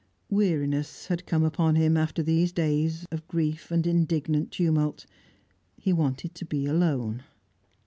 [0.31, 5.05] Weariness had come upon him after these days of grief and indignant tumult;
[5.77, 7.21] he wanted to be alone.